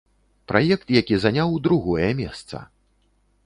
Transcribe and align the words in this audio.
Праект, 0.51 0.93
які 0.99 1.19
заняў 1.25 1.55
другое 1.69 2.11
месца. 2.25 2.67